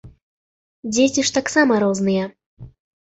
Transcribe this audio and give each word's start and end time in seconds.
Дзеці 0.95 1.25
ж 1.29 1.35
таксама 1.37 1.73
розныя. 1.87 2.23